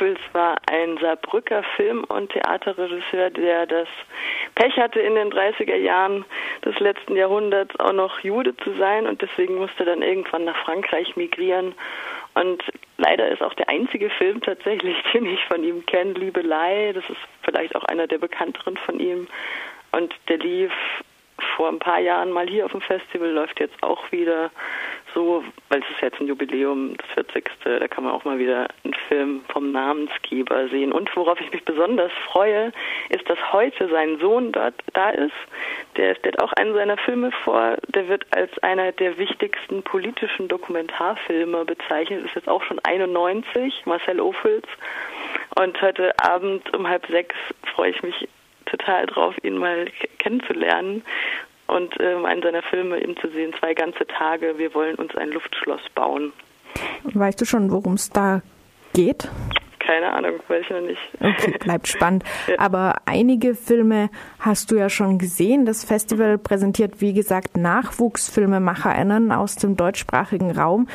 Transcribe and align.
Ophüls 0.00 0.20
war 0.32 0.56
ein 0.70 0.96
Saarbrücker 0.96 1.62
Film- 1.76 2.04
und 2.04 2.32
Theaterregisseur, 2.32 3.28
der 3.28 3.66
das 3.66 3.88
Pech 4.54 4.74
hatte, 4.78 4.98
in 4.98 5.14
den 5.14 5.30
30er 5.30 5.76
Jahren 5.76 6.24
des 6.64 6.78
letzten 6.80 7.16
Jahrhunderts 7.16 7.78
auch 7.78 7.92
noch 7.92 8.20
Jude 8.20 8.56
zu 8.56 8.72
sein 8.78 9.06
und 9.06 9.20
deswegen 9.20 9.56
musste 9.56 9.84
dann 9.84 10.00
irgendwann 10.00 10.44
nach 10.44 10.56
Frankreich 10.64 11.16
migrieren. 11.16 11.74
Und 12.32 12.62
leider 12.96 13.28
ist 13.28 13.42
auch 13.42 13.52
der 13.54 13.68
einzige 13.68 14.08
Film 14.08 14.40
tatsächlich, 14.40 14.96
den 15.12 15.26
ich 15.26 15.44
von 15.44 15.62
ihm 15.62 15.84
kenne, 15.84 16.12
Liebelei. 16.12 16.92
Das 16.94 17.04
ist 17.10 17.20
vielleicht 17.42 17.76
auch 17.76 17.84
einer 17.84 18.06
der 18.06 18.18
bekannteren 18.18 18.78
von 18.78 18.98
ihm. 19.00 19.28
Und 19.92 20.14
der 20.28 20.38
lief 20.38 20.72
vor 21.56 21.68
ein 21.68 21.78
paar 21.78 22.00
Jahren 22.00 22.30
mal 22.30 22.48
hier 22.48 22.64
auf 22.64 22.72
dem 22.72 22.80
Festival, 22.80 23.30
läuft 23.30 23.60
jetzt 23.60 23.82
auch 23.82 24.10
wieder 24.12 24.50
so, 25.14 25.44
weil 25.68 25.80
es 25.80 25.90
ist 25.90 26.02
jetzt 26.02 26.20
ein 26.20 26.26
Jubiläum, 26.26 26.96
das 26.96 27.06
40. 27.32 27.50
Da 27.64 27.88
kann 27.88 28.04
man 28.04 28.12
auch 28.12 28.24
mal 28.24 28.38
wieder 28.38 28.68
Film 29.10 29.42
vom 29.48 29.72
Namensgeber 29.72 30.68
sehen. 30.68 30.92
Und 30.92 31.14
worauf 31.16 31.40
ich 31.40 31.52
mich 31.52 31.64
besonders 31.64 32.12
freue, 32.26 32.72
ist, 33.08 33.28
dass 33.28 33.38
heute 33.52 33.88
sein 33.88 34.18
Sohn 34.20 34.52
dort 34.52 34.74
da 34.94 35.10
ist. 35.10 35.34
Der 35.96 36.14
stellt 36.14 36.40
auch 36.40 36.52
einen 36.52 36.74
seiner 36.74 36.96
Filme 36.96 37.32
vor. 37.44 37.76
Der 37.88 38.08
wird 38.08 38.24
als 38.30 38.56
einer 38.62 38.92
der 38.92 39.18
wichtigsten 39.18 39.82
politischen 39.82 40.46
Dokumentarfilme 40.46 41.64
bezeichnet. 41.64 42.24
Ist 42.24 42.36
jetzt 42.36 42.48
auch 42.48 42.62
schon 42.62 42.78
91, 42.84 43.82
Marcel 43.84 44.20
Ophüls. 44.20 44.66
Und 45.58 45.80
heute 45.82 46.12
Abend 46.22 46.72
um 46.76 46.88
halb 46.88 47.06
sechs 47.08 47.34
freue 47.74 47.90
ich 47.90 48.02
mich 48.02 48.28
total 48.66 49.06
drauf, 49.06 49.34
ihn 49.42 49.58
mal 49.58 49.86
kennenzulernen 50.18 51.02
und 51.66 51.94
ähm, 51.98 52.24
einen 52.24 52.42
seiner 52.42 52.62
Filme 52.62 53.02
eben 53.02 53.16
zu 53.16 53.28
sehen, 53.30 53.52
zwei 53.58 53.74
ganze 53.74 54.06
Tage, 54.06 54.58
wir 54.58 54.72
wollen 54.74 54.94
uns 54.94 55.16
ein 55.16 55.30
Luftschloss 55.30 55.80
bauen. 55.94 56.32
Weißt 57.02 57.40
du 57.40 57.44
schon, 57.44 57.70
worum 57.72 57.94
es 57.94 58.10
da 58.10 58.42
geht? 59.04 59.28
Keine 59.78 60.12
Ahnung, 60.12 60.34
weiß 60.46 60.62
ich 60.62 60.70
noch 60.70 60.82
nicht. 60.82 61.00
Okay, 61.20 61.56
bleibt 61.58 61.88
spannend. 61.94 62.22
Aber 62.58 62.96
einige 63.06 63.54
Filme 63.54 64.10
hast 64.38 64.70
du 64.70 64.76
ja 64.76 64.90
schon 64.90 65.18
gesehen. 65.18 65.64
Das 65.64 65.84
Festival 65.84 66.36
präsentiert, 66.36 67.00
wie 67.00 67.14
gesagt, 67.14 67.56
NachwuchsfilmemacherInnen 67.56 69.32
aus 69.32 69.56
dem 69.56 69.76
deutschsprachigen 69.76 70.50
Raum. 70.50 70.86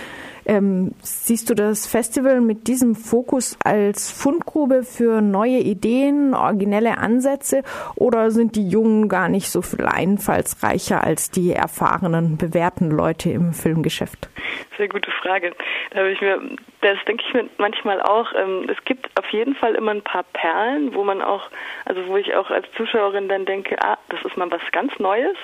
Ähm, 0.45 0.91
siehst 1.01 1.49
du 1.49 1.55
das 1.55 1.87
Festival 1.87 2.39
mit 2.39 2.67
diesem 2.67 2.93
Fokus 2.93 3.57
als 3.63 4.11
Fundgrube 4.11 4.83
für 4.83 5.19
neue 5.19 5.57
Ideen, 5.57 6.35
originelle 6.35 6.99
Ansätze 6.99 7.63
oder 7.95 8.29
sind 8.29 8.55
die 8.55 8.69
Jungen 8.69 9.09
gar 9.09 9.27
nicht 9.27 9.49
so 9.49 9.63
viel 9.63 9.85
einfallsreicher 9.87 11.03
als 11.03 11.31
die 11.31 11.51
erfahrenen, 11.51 12.37
bewährten 12.37 12.91
Leute 12.91 13.31
im 13.31 13.53
Filmgeschäft? 13.53 14.29
Sehr 14.77 14.87
gute 14.87 15.09
Frage. 15.23 15.53
Da 15.95 16.01
habe 16.01 16.11
ich 16.11 16.19
mir, 16.19 16.41
das 16.81 16.97
denke 17.07 17.23
ich 17.25 17.33
mir 17.33 17.49
manchmal 17.57 18.01
auch. 18.01 18.33
Ähm, 18.35 18.67
es 18.69 18.83
gibt 18.83 19.09
auf 19.17 19.29
jeden 19.29 19.55
Fall 19.55 19.75
immer 19.75 19.91
ein 19.91 20.01
paar 20.01 20.23
Perlen, 20.23 20.93
wo 20.93 21.05
man 21.05 21.21
auch, 21.21 21.49
also 21.85 22.05
wo 22.07 22.17
ich 22.17 22.35
auch 22.35 22.51
als 22.51 22.67
Zuschauerin 22.75 23.29
dann 23.29 23.45
denke, 23.45 23.77
ah, 23.81 23.97
das 24.09 24.21
ist 24.25 24.35
mal 24.35 24.51
was 24.51 24.59
ganz 24.73 24.91
Neues 24.99 25.37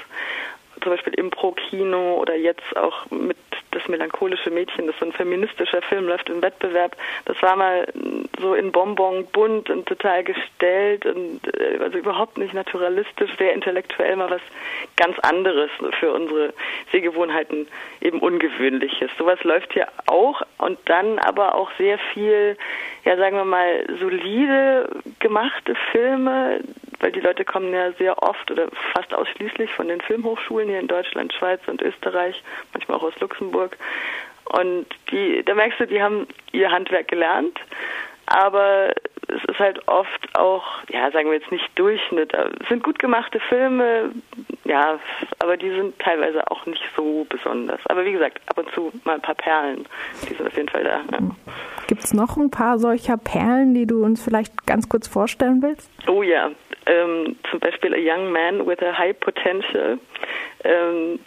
zum 0.81 0.91
Beispiel 0.91 1.13
Impro-Kino 1.13 2.15
oder 2.15 2.35
jetzt 2.35 2.75
auch 2.75 3.09
mit 3.11 3.37
das 3.71 3.87
melancholische 3.87 4.49
Mädchen, 4.49 4.87
das 4.87 4.97
so 4.99 5.05
ein 5.05 5.13
feministischer 5.13 5.81
Film 5.81 6.07
läuft 6.07 6.29
im 6.29 6.41
Wettbewerb. 6.41 6.95
Das 7.25 7.41
war 7.41 7.55
mal 7.55 7.87
so 8.39 8.53
in 8.53 8.71
Bonbon 8.71 9.25
bunt 9.27 9.69
und 9.69 9.85
total 9.85 10.23
gestellt 10.23 11.05
und 11.05 11.41
äh, 11.57 11.79
also 11.81 11.97
überhaupt 11.97 12.37
nicht 12.37 12.53
naturalistisch, 12.53 13.31
sehr 13.37 13.53
intellektuell 13.53 14.15
mal 14.15 14.29
was 14.29 14.41
ganz 14.97 15.17
anderes 15.19 15.69
für 15.99 16.11
unsere 16.11 16.53
Sehgewohnheiten 16.91 17.67
eben 18.01 18.19
ungewöhnliches. 18.19 19.09
Sowas 19.17 19.43
läuft 19.43 19.73
hier 19.73 19.87
auch 20.07 20.41
und 20.57 20.77
dann 20.85 21.19
aber 21.19 21.55
auch 21.55 21.71
sehr 21.77 21.97
viel, 22.13 22.57
ja 23.05 23.17
sagen 23.17 23.37
wir 23.37 23.45
mal, 23.45 23.85
solide 23.99 24.89
gemachte 25.19 25.75
Filme, 25.91 26.61
weil 27.01 27.11
die 27.11 27.19
Leute 27.19 27.43
kommen 27.43 27.73
ja 27.73 27.91
sehr 27.93 28.21
oft 28.23 28.49
oder 28.49 28.67
fast 28.93 29.13
ausschließlich 29.13 29.71
von 29.71 29.87
den 29.87 30.01
Filmhochschulen 30.01 30.69
hier 30.69 30.79
in 30.79 30.87
Deutschland, 30.87 31.33
Schweiz 31.33 31.59
und 31.67 31.81
Österreich, 31.81 32.41
manchmal 32.73 32.97
auch 32.97 33.03
aus 33.03 33.19
Luxemburg. 33.19 33.77
Und 34.45 34.85
die, 35.11 35.43
da 35.43 35.55
merkst 35.55 35.79
du, 35.79 35.87
die 35.87 36.01
haben 36.01 36.27
ihr 36.51 36.71
Handwerk 36.71 37.07
gelernt, 37.07 37.59
aber 38.27 38.93
es 39.27 39.43
ist 39.45 39.59
halt 39.59 39.87
oft 39.87 40.35
auch, 40.35 40.65
ja, 40.89 41.09
sagen 41.11 41.29
wir 41.29 41.37
jetzt 41.37 41.51
nicht 41.51 41.67
Durchschnitt. 41.75 42.33
Es 42.33 42.69
sind 42.69 42.83
gut 42.83 42.99
gemachte 42.99 43.39
Filme, 43.39 44.11
ja, 44.71 44.97
aber 45.39 45.57
die 45.57 45.69
sind 45.69 45.99
teilweise 45.99 46.49
auch 46.49 46.65
nicht 46.65 46.81
so 46.95 47.25
besonders. 47.27 47.81
Aber 47.87 48.05
wie 48.05 48.13
gesagt, 48.13 48.39
ab 48.45 48.57
und 48.57 48.71
zu 48.73 48.89
mal 49.03 49.15
ein 49.15 49.21
paar 49.21 49.35
Perlen, 49.35 49.85
die 50.23 50.33
sind 50.33 50.47
auf 50.47 50.55
jeden 50.55 50.69
Fall 50.69 50.85
da. 50.85 51.01
Ja. 51.11 51.19
Gibt 51.87 52.05
es 52.05 52.13
noch 52.13 52.37
ein 52.37 52.49
paar 52.49 52.79
solcher 52.79 53.17
Perlen, 53.17 53.73
die 53.73 53.85
du 53.85 54.05
uns 54.05 54.23
vielleicht 54.23 54.65
ganz 54.65 54.87
kurz 54.87 55.09
vorstellen 55.09 55.61
willst? 55.61 55.91
Oh 56.07 56.23
ja, 56.23 56.51
ähm, 56.85 57.35
zum 57.49 57.59
Beispiel 57.59 57.93
A 57.93 57.97
Young 57.97 58.31
Man 58.31 58.65
with 58.65 58.81
a 58.81 58.97
High 58.97 59.19
Potential. 59.19 59.99
Ähm, 60.63 61.19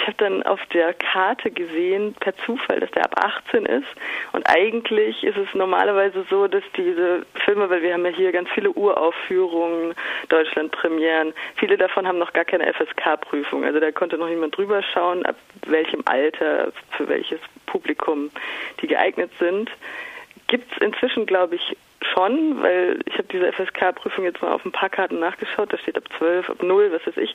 ich 0.00 0.06
habe 0.06 0.16
dann 0.16 0.42
auf 0.44 0.60
der 0.72 0.94
Karte 0.94 1.50
gesehen, 1.50 2.14
per 2.20 2.34
Zufall, 2.38 2.80
dass 2.80 2.90
der 2.92 3.04
ab 3.04 3.14
18 3.22 3.66
ist. 3.66 3.86
Und 4.32 4.48
eigentlich 4.48 5.22
ist 5.22 5.36
es 5.36 5.54
normalerweise 5.54 6.24
so, 6.30 6.46
dass 6.46 6.62
diese 6.76 7.26
Filme, 7.44 7.68
weil 7.68 7.82
wir 7.82 7.92
haben 7.92 8.04
ja 8.06 8.12
hier 8.12 8.32
ganz 8.32 8.48
viele 8.50 8.70
Uraufführungen, 8.70 9.94
Deutschlandpremieren, 10.28 11.34
viele 11.56 11.76
davon 11.76 12.06
haben 12.06 12.18
noch 12.18 12.32
gar 12.32 12.44
keine 12.44 12.72
FSK-Prüfung. 12.72 13.64
Also 13.64 13.78
da 13.78 13.92
konnte 13.92 14.16
noch 14.16 14.28
niemand 14.28 14.56
drüber 14.56 14.82
schauen, 14.82 15.26
ab 15.26 15.36
welchem 15.66 16.02
Alter, 16.06 16.72
für 16.96 17.08
welches 17.08 17.40
Publikum 17.66 18.30
die 18.80 18.86
geeignet 18.86 19.30
sind. 19.38 19.70
Gibt 20.46 20.72
es 20.72 20.78
inzwischen, 20.78 21.26
glaube 21.26 21.56
ich, 21.56 21.76
schon, 22.14 22.62
weil 22.62 23.00
ich 23.04 23.14
habe 23.14 23.28
diese 23.30 23.52
FSK-Prüfung 23.52 24.24
jetzt 24.24 24.40
mal 24.40 24.52
auf 24.52 24.64
ein 24.64 24.72
paar 24.72 24.88
Karten 24.88 25.20
nachgeschaut, 25.20 25.72
da 25.72 25.76
steht 25.76 25.98
ab 25.98 26.04
12, 26.16 26.48
ab 26.48 26.62
0, 26.62 26.90
was 26.90 27.06
weiß 27.06 27.18
ich. 27.18 27.34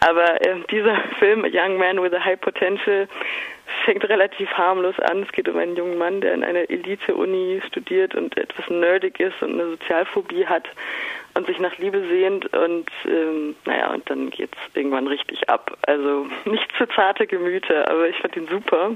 Aber 0.00 0.40
äh, 0.40 0.56
dieser 0.70 0.96
Film, 1.18 1.44
Young 1.44 1.76
Man 1.78 2.02
with 2.02 2.12
a 2.12 2.24
High 2.24 2.40
Potential, 2.40 3.08
fängt 3.84 4.08
relativ 4.08 4.50
harmlos 4.50 4.98
an. 5.00 5.22
Es 5.22 5.32
geht 5.32 5.48
um 5.48 5.56
einen 5.56 5.76
jungen 5.76 5.98
Mann, 5.98 6.20
der 6.20 6.34
in 6.34 6.44
einer 6.44 6.68
Elite-Uni 6.70 7.60
studiert 7.66 8.14
und 8.14 8.36
etwas 8.36 8.68
nerdig 8.68 9.20
ist 9.20 9.40
und 9.42 9.54
eine 9.54 9.70
Sozialphobie 9.70 10.46
hat 10.46 10.68
und 11.34 11.46
sich 11.46 11.58
nach 11.58 11.76
Liebe 11.78 12.02
sehnt 12.08 12.52
und 12.54 12.90
ähm, 13.06 13.54
naja, 13.64 13.92
und 13.92 14.08
dann 14.10 14.30
geht's 14.30 14.58
irgendwann 14.74 15.06
richtig 15.06 15.48
ab. 15.48 15.76
Also 15.86 16.26
nicht 16.44 16.72
für 16.72 16.88
zarte 16.88 17.26
Gemüter, 17.26 17.90
aber 17.90 18.08
ich 18.08 18.16
fand 18.16 18.36
ihn 18.36 18.48
super. 18.48 18.92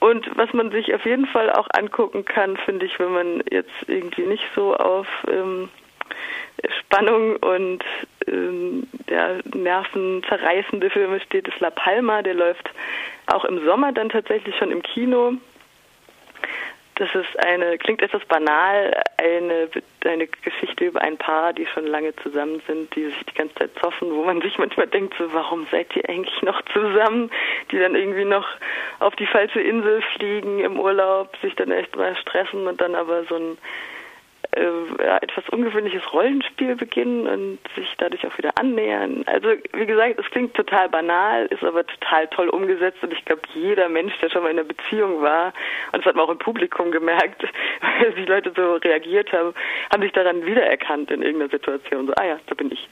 Und 0.00 0.30
was 0.36 0.52
man 0.52 0.70
sich 0.70 0.94
auf 0.94 1.04
jeden 1.04 1.26
Fall 1.26 1.50
auch 1.50 1.66
angucken 1.76 2.24
kann, 2.24 2.56
finde 2.56 2.86
ich, 2.86 2.98
wenn 3.00 3.12
man 3.12 3.42
jetzt 3.50 3.72
irgendwie 3.88 4.26
nicht 4.26 4.44
so 4.54 4.76
auf 4.76 5.08
ähm, 5.28 5.68
Spannung 6.80 7.36
und 7.36 7.84
ähm, 8.26 8.86
ja, 9.08 9.36
nervenzerreißende 9.54 10.90
Filme 10.90 11.20
steht, 11.20 11.48
ist 11.48 11.60
La 11.60 11.70
Palma. 11.70 12.22
Der 12.22 12.34
läuft 12.34 12.70
auch 13.26 13.44
im 13.44 13.64
Sommer 13.64 13.92
dann 13.92 14.08
tatsächlich 14.08 14.56
schon 14.56 14.70
im 14.70 14.82
Kino. 14.82 15.34
Das 16.96 17.14
ist 17.14 17.38
eine, 17.46 17.78
klingt 17.78 18.02
etwas 18.02 18.24
banal, 18.24 18.92
eine, 19.18 19.68
eine 20.04 20.26
Geschichte 20.26 20.86
über 20.86 21.00
ein 21.00 21.16
Paar, 21.16 21.52
die 21.52 21.64
schon 21.66 21.86
lange 21.86 22.14
zusammen 22.16 22.60
sind, 22.66 22.92
die 22.96 23.04
sich 23.04 23.24
die 23.30 23.34
ganze 23.34 23.54
Zeit 23.54 23.70
zoffen, 23.80 24.10
wo 24.10 24.24
man 24.24 24.40
sich 24.40 24.58
manchmal 24.58 24.88
denkt, 24.88 25.14
so, 25.16 25.32
warum 25.32 25.64
seid 25.70 25.94
ihr 25.94 26.08
eigentlich 26.08 26.42
noch 26.42 26.60
zusammen? 26.72 27.30
Die 27.70 27.78
dann 27.78 27.94
irgendwie 27.94 28.24
noch 28.24 28.48
auf 28.98 29.14
die 29.14 29.26
falsche 29.26 29.60
Insel 29.60 30.02
fliegen 30.16 30.58
im 30.58 30.80
Urlaub, 30.80 31.36
sich 31.40 31.54
dann 31.54 31.70
echt 31.70 31.94
mal 31.94 32.16
stressen 32.16 32.66
und 32.66 32.80
dann 32.80 32.96
aber 32.96 33.22
so 33.26 33.36
ein 33.36 33.58
äh, 34.58 35.18
etwas 35.22 35.48
ungewöhnliches 35.50 36.02
Rollenspiel 36.12 36.74
beginnen 36.76 37.26
und 37.26 37.58
sich 37.76 37.88
dadurch 37.98 38.26
auch 38.26 38.36
wieder 38.36 38.50
annähern. 38.58 39.22
Also 39.26 39.48
wie 39.72 39.86
gesagt, 39.86 40.18
es 40.18 40.26
klingt 40.30 40.54
total 40.54 40.88
banal, 40.88 41.46
ist 41.46 41.62
aber 41.62 41.86
total 41.86 42.26
toll 42.28 42.48
umgesetzt 42.48 42.98
und 43.02 43.12
ich 43.12 43.24
glaube, 43.24 43.42
jeder 43.54 43.88
Mensch, 43.88 44.12
der 44.20 44.30
schon 44.30 44.42
mal 44.42 44.50
in 44.50 44.58
einer 44.58 44.68
Beziehung 44.68 45.22
war, 45.22 45.52
und 45.92 46.00
das 46.00 46.06
hat 46.06 46.16
man 46.16 46.26
auch 46.26 46.30
im 46.30 46.38
Publikum 46.38 46.90
gemerkt, 46.90 47.42
weil 48.00 48.12
die 48.12 48.24
Leute 48.24 48.52
so 48.54 48.74
reagiert 48.74 49.32
haben, 49.32 49.54
haben 49.92 50.02
sich 50.02 50.12
daran 50.12 50.44
wiedererkannt 50.44 51.10
in 51.10 51.22
irgendeiner 51.22 51.50
Situation. 51.50 52.06
So, 52.06 52.12
ah 52.16 52.24
ja, 52.24 52.38
da 52.46 52.54
bin 52.54 52.72
ich. 52.72 52.88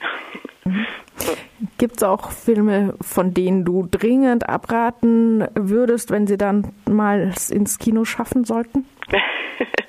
Gibt 1.78 1.96
es 1.96 2.02
auch 2.02 2.30
Filme, 2.30 2.94
von 3.00 3.34
denen 3.34 3.64
du 3.64 3.88
dringend 3.90 4.48
abraten 4.48 5.46
würdest, 5.54 6.10
wenn 6.10 6.26
sie 6.26 6.36
dann 6.36 6.72
mal 6.88 7.32
ins 7.50 7.78
Kino 7.78 8.04
schaffen 8.04 8.44
sollten? 8.44 8.86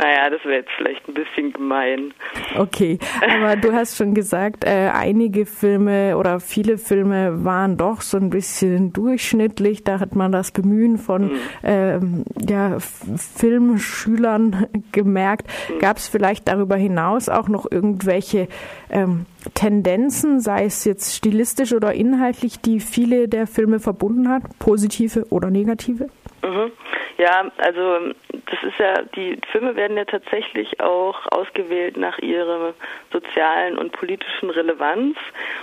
Naja, 0.00 0.30
das 0.30 0.42
wäre 0.44 0.60
jetzt 0.60 0.70
vielleicht 0.78 1.06
ein 1.08 1.14
bisschen 1.14 1.52
gemein. 1.52 2.14
Okay, 2.56 2.98
aber 3.20 3.56
du 3.56 3.72
hast 3.72 3.98
schon 3.98 4.14
gesagt, 4.14 4.64
äh, 4.64 4.90
einige 4.94 5.44
Filme 5.44 6.16
oder 6.16 6.40
viele 6.40 6.78
Filme 6.78 7.44
waren 7.44 7.76
doch 7.76 8.00
so 8.00 8.16
ein 8.16 8.30
bisschen 8.30 8.94
durchschnittlich. 8.94 9.84
Da 9.84 10.00
hat 10.00 10.14
man 10.14 10.32
das 10.32 10.52
Bemühen 10.52 10.96
von 10.96 11.24
mhm. 11.24 11.40
ähm, 11.64 12.24
ja, 12.48 12.78
Filmschülern 12.78 14.68
gemerkt. 14.92 15.46
Mhm. 15.68 15.80
Gab 15.80 15.98
es 15.98 16.08
vielleicht 16.08 16.48
darüber 16.48 16.76
hinaus 16.76 17.28
auch 17.28 17.48
noch 17.48 17.70
irgendwelche 17.70 18.48
ähm, 18.88 19.26
Tendenzen, 19.52 20.40
sei 20.40 20.64
es 20.64 20.86
jetzt 20.86 21.14
stilistisch 21.14 21.74
oder 21.74 21.92
inhaltlich, 21.92 22.58
die 22.60 22.80
viele 22.80 23.28
der 23.28 23.46
Filme 23.46 23.80
verbunden 23.80 24.30
hat, 24.30 24.44
positive 24.58 25.26
oder 25.28 25.50
negative? 25.50 26.08
Mhm. 26.42 26.72
Ja, 27.18 27.50
also 27.58 28.12
das 28.30 28.62
ist 28.62 28.78
ja, 28.78 29.02
die 29.14 29.38
Filme 29.52 29.76
werden 29.76 29.96
ja 29.96 30.04
tatsächlich 30.04 30.80
auch 30.80 31.26
ausgewählt 31.30 31.96
nach 31.96 32.18
ihrer 32.18 32.74
sozialen 33.12 33.78
und 33.78 33.92
politischen 33.92 34.50
Relevanz. 34.50 35.16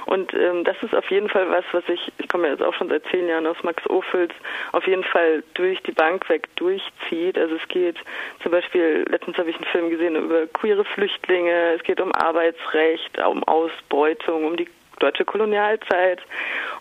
Und 0.06 0.34
ähm, 0.34 0.64
das 0.64 0.78
ist 0.82 0.96
auf 0.96 1.10
jeden 1.10 1.30
Fall 1.30 1.50
was, 1.50 1.66
was 1.72 1.84
ich, 1.90 2.12
ich 2.18 2.30
komme 2.30 2.48
ja 2.48 2.54
jetzt 2.54 2.64
auch 2.64 2.74
schon 2.74 2.90
seit 2.90 3.04
zehn 3.08 3.28
Jahren 3.28 3.48
aus 3.48 3.62
Max 3.64 3.88
Ophüls, 3.90 4.34
auf 4.72 4.88
jeden 4.88 5.04
Fall 5.04 5.44
durch 5.56 5.82
die 5.84 5.92
Bank 5.92 6.28
weg 6.30 6.48
durchzieht. 6.56 7.38
Also 7.38 7.56
es 7.56 7.68
geht 7.68 7.98
zum 8.42 8.52
Beispiel, 8.52 9.06
letztens 9.10 9.38
habe 9.38 9.50
ich 9.50 9.56
einen 9.56 9.66
Film 9.66 9.90
gesehen 9.90 10.16
über 10.16 10.48
queere 10.48 10.86
Flüchtlinge, 10.86 11.74
es 11.76 11.84
geht 11.84 12.00
um 12.00 12.14
Arbeitsrecht, 12.14 13.18
um 13.20 13.44
Ausbeutung, 13.44 14.46
um 14.46 14.56
die 14.58 14.68
deutsche 15.00 15.26
Kolonialzeit, 15.26 16.22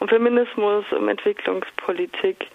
um 0.01 0.09
Feminismus, 0.09 0.85
um 0.93 1.09
Entwicklungspolitik, 1.09 2.47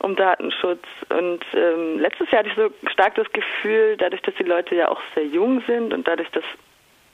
um 0.00 0.16
Datenschutz. 0.16 0.84
Und 1.08 1.44
ähm, 1.54 1.98
letztes 1.98 2.30
Jahr 2.30 2.40
hatte 2.40 2.50
ich 2.50 2.56
so 2.56 2.70
stark 2.90 3.14
das 3.14 3.30
Gefühl, 3.32 3.96
dadurch, 3.96 4.22
dass 4.22 4.34
die 4.34 4.44
Leute 4.44 4.74
ja 4.74 4.88
auch 4.88 5.00
sehr 5.14 5.26
jung 5.26 5.62
sind 5.66 5.92
und 5.92 6.06
dadurch, 6.06 6.30
dass 6.30 6.44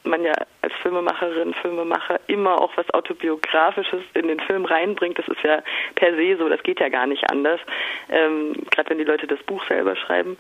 man 0.04 0.24
ja 0.24 0.32
als 0.62 0.72
Filmemacherin, 0.82 1.54
Filmemacher 1.54 2.20
immer 2.26 2.60
auch 2.60 2.76
was 2.76 2.88
Autobiografisches 2.92 4.02
in 4.14 4.28
den 4.28 4.40
Film 4.40 4.64
reinbringt. 4.64 5.18
Das 5.18 5.28
ist 5.28 5.42
ja 5.42 5.62
per 5.94 6.14
se 6.16 6.36
so, 6.36 6.48
das 6.48 6.62
geht 6.62 6.80
ja 6.80 6.88
gar 6.88 7.06
nicht 7.06 7.30
anders. 7.30 7.60
Ähm, 8.08 8.54
Gerade 8.70 8.90
wenn 8.90 8.98
die 8.98 9.04
Leute 9.04 9.26
das 9.26 9.42
Buch 9.44 9.64
selber 9.68 9.96
schreiben. 9.96 10.36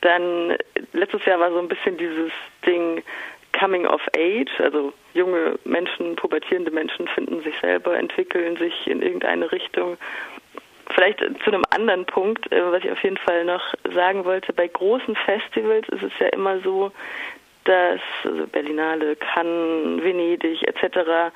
Dann 0.00 0.56
letztes 0.92 1.24
Jahr 1.24 1.40
war 1.40 1.50
so 1.50 1.58
ein 1.58 1.68
bisschen 1.68 1.96
dieses 1.96 2.32
Ding, 2.66 2.83
Coming 3.64 3.86
of 3.86 4.02
Age, 4.14 4.50
also 4.60 4.92
junge 5.14 5.58
Menschen, 5.64 6.16
pubertierende 6.16 6.70
Menschen 6.70 7.08
finden 7.08 7.42
sich 7.42 7.54
selber, 7.62 7.96
entwickeln 7.96 8.58
sich 8.58 8.86
in 8.86 9.00
irgendeine 9.00 9.50
Richtung. 9.50 9.96
Vielleicht 10.90 11.20
zu 11.20 11.50
einem 11.50 11.64
anderen 11.70 12.04
Punkt, 12.04 12.52
äh, 12.52 12.60
was 12.70 12.84
ich 12.84 12.90
auf 12.90 13.02
jeden 13.02 13.16
Fall 13.16 13.46
noch 13.46 13.62
sagen 13.94 14.26
wollte, 14.26 14.52
bei 14.52 14.68
großen 14.68 15.16
Festivals 15.16 15.88
ist 15.88 16.02
es 16.02 16.12
ja 16.18 16.26
immer 16.26 16.60
so, 16.60 16.92
dass 17.64 18.00
also 18.24 18.46
Berlinale, 18.48 19.16
Cannes, 19.16 20.04
Venedig 20.04 20.62
etc 20.68 21.32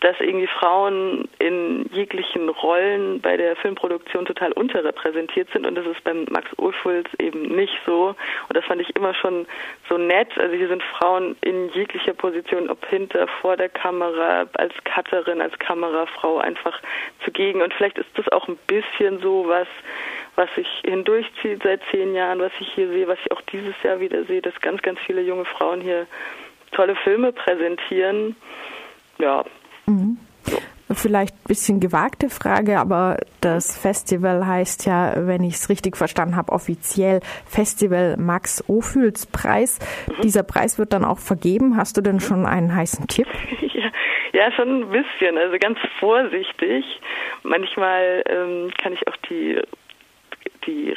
dass 0.00 0.18
irgendwie 0.20 0.46
Frauen 0.46 1.28
in 1.38 1.88
jeglichen 1.92 2.48
Rollen 2.48 3.20
bei 3.20 3.36
der 3.36 3.56
Filmproduktion 3.56 4.24
total 4.24 4.52
unterrepräsentiert 4.52 5.48
sind 5.52 5.66
und 5.66 5.74
das 5.74 5.86
ist 5.86 6.02
beim 6.04 6.24
Max 6.30 6.48
Ophüls 6.58 7.08
eben 7.18 7.42
nicht 7.54 7.74
so 7.84 8.14
und 8.48 8.56
das 8.56 8.64
fand 8.64 8.80
ich 8.80 8.94
immer 8.94 9.12
schon 9.14 9.46
so 9.88 9.98
nett. 9.98 10.28
Also 10.38 10.54
hier 10.54 10.68
sind 10.68 10.82
Frauen 10.82 11.36
in 11.40 11.68
jeglicher 11.70 12.14
Position, 12.14 12.70
ob 12.70 12.84
hinter, 12.86 13.26
vor 13.40 13.56
der 13.56 13.68
Kamera, 13.68 14.46
als 14.54 14.72
Cutterin, 14.84 15.40
als 15.40 15.58
Kamerafrau 15.58 16.38
einfach 16.38 16.80
zugegen 17.24 17.60
und 17.60 17.74
vielleicht 17.74 17.98
ist 17.98 18.10
das 18.14 18.28
auch 18.28 18.46
ein 18.46 18.58
bisschen 18.68 19.20
so 19.20 19.46
was, 19.48 19.68
was 20.36 20.52
sich 20.54 20.68
hindurchzieht 20.84 21.62
seit 21.62 21.80
zehn 21.90 22.14
Jahren, 22.14 22.38
was 22.38 22.52
ich 22.60 22.72
hier 22.72 22.88
sehe, 22.88 23.08
was 23.08 23.18
ich 23.24 23.32
auch 23.32 23.40
dieses 23.52 23.74
Jahr 23.82 23.98
wieder 23.98 24.24
sehe, 24.24 24.42
dass 24.42 24.58
ganz, 24.60 24.80
ganz 24.82 25.00
viele 25.00 25.22
junge 25.22 25.44
Frauen 25.44 25.80
hier 25.80 26.06
tolle 26.70 26.94
Filme 26.96 27.32
präsentieren. 27.32 28.36
Ja, 29.18 29.44
Mhm. 29.86 30.18
Vielleicht 30.94 31.34
ein 31.34 31.48
bisschen 31.48 31.80
gewagte 31.80 32.28
Frage, 32.28 32.78
aber 32.78 33.18
das 33.40 33.78
Festival 33.78 34.46
heißt 34.46 34.84
ja, 34.84 35.14
wenn 35.26 35.42
ich 35.42 35.54
es 35.54 35.68
richtig 35.68 35.96
verstanden 35.96 36.36
habe, 36.36 36.52
offiziell 36.52 37.20
Festival 37.46 38.16
Max 38.18 38.62
Ophüls 38.68 39.26
Preis. 39.26 39.78
Mhm. 40.08 40.22
Dieser 40.22 40.42
Preis 40.42 40.78
wird 40.78 40.92
dann 40.92 41.04
auch 41.04 41.18
vergeben. 41.18 41.76
Hast 41.76 41.96
du 41.96 42.02
denn 42.02 42.20
schon 42.20 42.46
einen 42.46 42.74
heißen 42.74 43.06
Tipp? 43.08 43.28
Ja, 43.74 43.90
ja 44.46 44.52
schon 44.52 44.82
ein 44.82 44.88
bisschen, 44.90 45.38
also 45.38 45.56
ganz 45.58 45.78
vorsichtig. 45.98 46.84
Manchmal 47.42 48.22
ähm, 48.28 48.70
kann 48.80 48.92
ich 48.92 49.08
auch 49.08 49.16
die 49.28 49.60
die, 50.66 50.94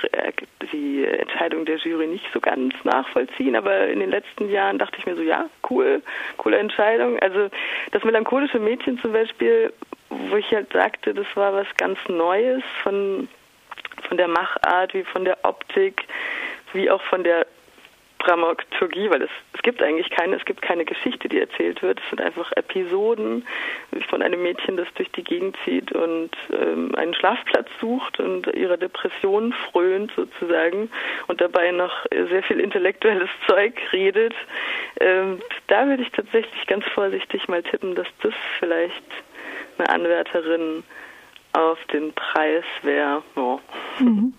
die 0.72 1.06
Entscheidung 1.06 1.66
der 1.66 1.78
Jury 1.78 2.08
nicht 2.08 2.26
so 2.34 2.40
ganz 2.40 2.74
nachvollziehen, 2.84 3.56
aber 3.56 3.88
in 3.88 4.00
den 4.00 4.10
letzten 4.10 4.50
Jahren 4.50 4.78
dachte 4.78 4.98
ich 4.98 5.06
mir 5.06 5.16
so, 5.16 5.22
ja, 5.22 5.50
cool, 5.70 6.02
coole 6.38 6.58
Entscheidung. 6.58 7.20
Also 7.20 7.50
das 7.92 8.04
melancholische 8.04 8.60
Mädchen 8.60 9.00
zum 9.00 9.14
Beispiel, 9.14 9.74
wo 10.10 10.36
ich 10.36 10.52
halt 10.52 10.72
sagte, 10.74 11.14
das 11.14 11.28
war 11.36 11.54
was 11.54 11.68
ganz 11.78 11.98
Neues 12.08 12.64
von, 12.84 13.28
von 14.08 14.18
der 14.18 14.28
Machart, 14.28 14.94
wie 14.94 15.04
von 15.04 15.26
der 15.26 15.38
Optik, 15.44 16.08
wie 16.74 16.90
auch 16.90 17.02
von 17.04 17.24
der 17.24 17.46
Dramaturgie, 18.26 19.10
weil 19.10 19.22
es, 19.22 19.30
es 19.54 19.62
gibt 19.62 19.82
eigentlich 19.82 20.10
keine, 20.10 20.36
es 20.36 20.46
gibt 20.46 20.62
keine 20.62 20.86
Geschichte, 20.86 21.30
die 21.30 21.40
erzählt 21.40 21.82
wird. 21.82 22.00
Es 22.00 22.10
sind 22.10 22.22
einfach 22.22 22.52
Episoden 22.54 23.46
von 24.10 24.22
einem 24.22 24.42
Mädchen, 24.42 24.78
das 24.78 24.88
durch 24.96 25.12
die 25.12 25.24
Gegend 25.24 25.56
zieht 25.64 25.92
und 25.92 26.32
ähm, 26.52 26.94
einen 26.96 27.14
Schlafplatz 27.14 27.68
sucht 27.80 28.20
und 28.20 28.48
ihrer 28.48 28.78
Depression 28.78 29.54
frönt 29.72 30.12
sozusagen 30.16 30.90
und 31.28 31.42
dabei 31.42 31.72
noch 31.72 32.06
sehr 32.12 32.44
viel 32.44 32.60
intellektuelles 32.60 33.30
Zeug 33.48 33.80
redet. 33.94 34.34
Ähm, 35.00 35.40
da 35.68 35.88
würde 35.88 36.04
ich 36.04 36.12
tatsächlich 36.12 36.66
ganz 36.68 36.86
vorsichtig 36.86 37.48
mal 37.48 37.64
tippen, 37.64 37.96
dass 37.96 38.08
das 38.22 38.34
vielleicht 38.60 39.04
eine 39.78 39.90
Anwärterin 39.90 40.84
auf 41.54 41.84
den 41.86 42.14
Preis 42.14 42.64
wäre. 42.82 43.24
Oh. 43.36 43.60
Mhm. 44.00 44.34